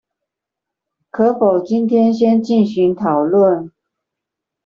[1.11, 3.69] 可否今天先進行討論